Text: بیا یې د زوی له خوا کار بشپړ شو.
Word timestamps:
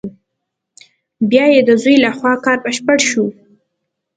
بیا 1.29 1.45
یې 1.53 1.61
د 1.67 1.71
زوی 1.81 1.95
له 2.03 2.11
خوا 2.17 2.33
کار 2.45 2.57
بشپړ 2.63 2.97
شو. 3.09 3.25